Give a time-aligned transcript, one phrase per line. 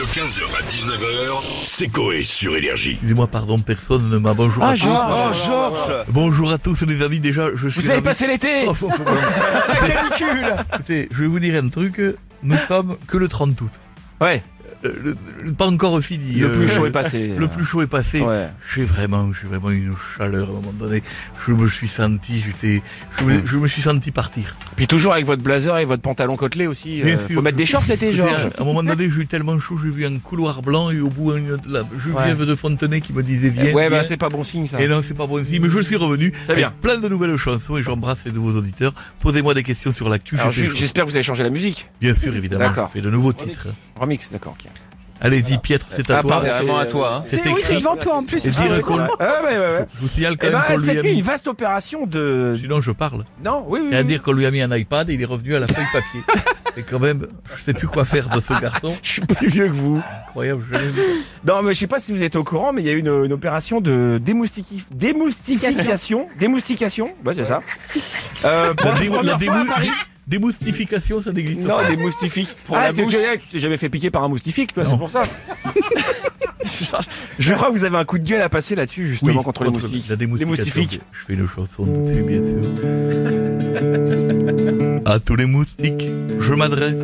[0.00, 2.92] De 15h à 19h, c'est Coé sur Énergie.
[2.92, 4.78] Excusez-moi, pardon, personne ne m'a bonjour à Ah, tous.
[4.84, 8.64] Georges Georges Bonjour à tous les amis, déjà, je suis Vous avez ravi- passé l'été
[8.66, 9.10] Oh, oh, oh, oh.
[9.68, 12.00] La canicule Écoutez, je vais vous dire un truc,
[12.42, 13.70] nous sommes que le 30 août.
[14.22, 14.42] Ouais,
[14.82, 16.34] le- le- pas encore fini.
[16.34, 17.34] le euh, plus chaud est passé.
[17.36, 18.20] Le plus chaud est passé.
[18.20, 18.48] Ouais.
[18.74, 21.02] J'ai vraiment, j'ai vraiment une chaleur à un moment donné.
[21.46, 22.82] Je me suis senti, j'étais,
[23.18, 24.56] je me, je me suis senti partir.
[24.76, 27.02] Puis toujours avec votre blazer et votre pantalon côtelé aussi.
[27.02, 27.36] Bien euh, sûr.
[27.36, 28.48] faut mettre des shorts l'été, Georges.
[28.58, 31.08] À un moment donné, j'ai eu tellement chaud, j'ai vu un couloir blanc et au
[31.08, 33.72] bout, une, la Geneviève de Fontenay qui me disait viens.
[33.72, 33.98] Ouais, viens.
[33.98, 34.80] bah c'est pas bon signe ça.
[34.80, 36.32] Et non, c'est pas bon signe, mais je suis revenu.
[36.46, 36.72] C'est bien.
[36.80, 38.94] Plein de nouvelles chansons et j'embrasse les nouveaux auditeurs.
[39.20, 40.36] Posez-moi des questions sur l'actu.
[40.36, 41.88] Fait j'espère que vous avez changé la musique.
[42.00, 42.64] Bien sûr, évidemment.
[42.64, 42.88] D'accord.
[42.88, 43.66] Je fais de nouveaux titres.
[43.98, 44.56] Remix, d'accord.
[45.20, 46.40] Allez-y, Pietre, c'est à toi.
[46.42, 47.16] C'est vraiment à toi.
[47.16, 47.24] Hein.
[47.26, 47.82] C'est C'est oui, c'est écrit.
[47.82, 48.42] devant toi en plus.
[48.44, 49.86] Ouais, ouais.
[49.94, 51.18] Je vous signale quand Eh même ben, qu'on lui cette a nuit, mis.
[51.18, 52.52] une vaste opération de...
[52.56, 53.24] Sinon, je parle.
[53.44, 53.88] Non, oui, oui.
[53.90, 54.06] C'est à oui.
[54.06, 56.20] dire qu'on lui a mis un iPad et il est revenu à la feuille papier.
[56.76, 58.94] Et quand même, je sais plus quoi faire de ce garçon.
[59.02, 60.00] Je suis plus vieux que vous.
[60.28, 60.76] Incroyable, je.
[61.44, 62.98] Non, mais je sais pas si vous êtes au courant, mais il y a eu
[63.00, 66.28] une, une opération de démoustique- démoustification.
[66.38, 67.60] Démoustication, ouais, c'est ça.
[68.44, 69.36] Euh, pour La, la
[70.30, 71.84] dé- démoustification, ça n'existe Non, pas.
[71.88, 72.54] des moustifiques.
[72.66, 73.14] Pour ah, la tu, mousse.
[73.14, 74.90] tu- tu t'es jamais fait piquer par un moustifik, toi, Non.
[74.92, 75.22] c'est pour ça.
[77.38, 79.64] Je crois que vous avez un coup de gueule à passer là-dessus, justement, Oui, contre,
[79.64, 80.08] les moustiques.
[80.08, 81.00] La les moustifiques.
[81.12, 82.60] Je fais une chanson dessus, bien sûr.
[85.06, 86.06] À tous les moustiques,
[86.38, 86.94] je m'adresse.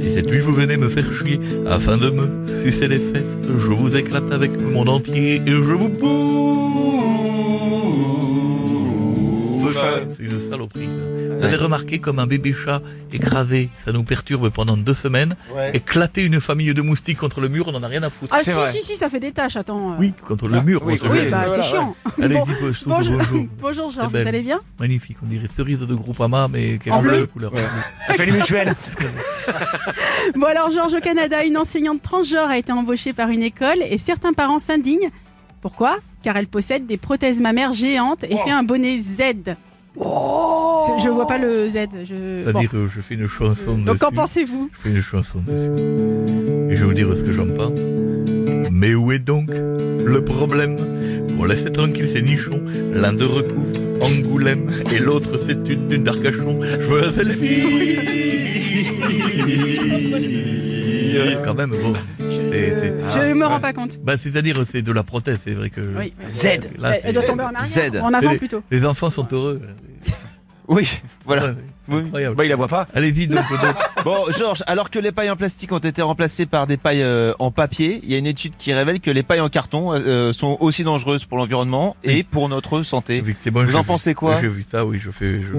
[0.00, 3.72] Si cette nuit vous venez me faire chier, afin de me sucer les fesses, je
[3.72, 6.67] vous éclate avec mon entier et je vous bouffe.
[9.72, 11.34] C'est une saloperie, ça.
[11.38, 15.36] Vous avez remarqué comme un bébé chat écrasé, ça nous perturbe pendant deux semaines.
[15.54, 15.70] Ouais.
[15.74, 18.34] Éclater une famille de moustiques contre le mur, on n'en a rien à foutre.
[18.36, 18.70] Ah si, vrai.
[18.72, 19.92] si, si, ça fait des tâches, attends.
[19.92, 19.96] euh.
[19.98, 21.94] Oui, contre le mur, oui, oui, bah c'est chiant.
[22.18, 22.46] Bon, bonjour,
[22.86, 23.46] bonjour, bonjour.
[23.60, 27.26] bonjour Georges, vous allez bien Magnifique, on dirait cerise de Groupama, mais quelle En bleu.
[27.26, 27.52] couleur.
[28.08, 28.74] Elle fait les mutuelles.
[30.34, 33.98] Bon alors Georges, au Canada, une enseignante transgenre a été embauchée par une école et
[33.98, 35.10] certains parents s'indignent.
[35.60, 39.18] Pourquoi Car elle possède des prothèses mammaires géantes et fait un bonnet Z.
[39.96, 41.88] C'est- Je vois pas le Z.
[42.04, 42.14] Je...
[42.44, 42.50] bon.
[42.52, 43.98] C'est-à-dire, euh, je fais une chanson Donc dessus.
[43.98, 46.72] qu'en pensez-vous Je fais une chanson dessus.
[46.72, 47.78] Et je vais vous dire ce que j'en pense.
[48.70, 50.76] Mais où est donc le problème
[51.34, 56.60] Pour laisser tranquille ces nichons, l'un de recouvre Angoulême et l'autre c'est une d'une d'Arcachon.
[56.62, 57.64] Je veux un selfie
[61.44, 61.94] Quand même, bon.
[62.18, 63.98] Je me rends pas compte.
[64.02, 65.80] Bah, c'est-à-dire, c'est de la prothèse, c'est vrai que...
[65.96, 66.12] Oui.
[66.28, 66.44] Z.
[66.78, 67.64] Là, Elle, elle doit tomber en arrière.
[67.92, 67.96] Z.
[68.02, 68.62] En avant les, plutôt.
[68.70, 69.60] les enfants sont heureux.
[70.70, 70.86] Oui,
[71.24, 71.46] voilà.
[71.46, 71.54] Ouais,
[71.88, 72.00] Oui.
[72.04, 72.36] Incroyable.
[72.36, 72.86] Bah, il la voit pas.
[72.94, 76.66] Allez-y, donc, donc, Bon, Georges, alors que les pailles en plastique ont été remplacées par
[76.66, 79.40] des pailles euh, en papier, il y a une étude qui révèle que les pailles
[79.40, 83.22] en carton euh, sont aussi dangereuses pour l'environnement et pour notre santé.
[83.22, 85.56] Vous en vu- pensez quoi J'ai vu ça, oui, je fais, je.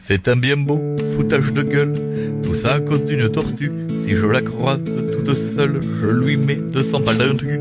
[0.00, 0.80] C'est un bien beau
[1.20, 1.94] foutage de gueule,
[2.42, 3.70] tout ça à cause d'une tortue.
[4.04, 4.80] Si je la croise
[5.12, 7.60] toute seule, je lui mets 200 balles dans le cul.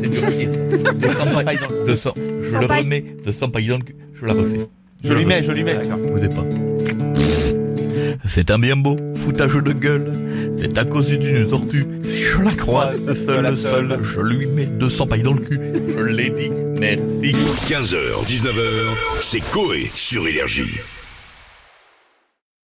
[0.00, 0.50] C'est dur à dire.
[0.94, 2.14] 200 pailles dans le 200.
[2.42, 3.96] Je 100 le remets 200 pailles dans le cul.
[4.14, 4.66] Je la refais.
[5.02, 5.78] Je lui mets, je lui mets.
[6.12, 6.44] Vous êtes pas.
[8.26, 10.12] C'est un bien beau foutage de gueule.
[10.60, 11.86] C'est à cause d'une tortue.
[12.04, 13.14] Si je la croise Ouais,
[13.54, 15.58] seule, je lui mets 200 pailles dans le cul.
[15.96, 16.50] Je l'ai dit.
[16.78, 17.34] Merci.
[17.68, 18.52] 15h, 19h,
[19.20, 20.78] c'est Coé sur Énergie.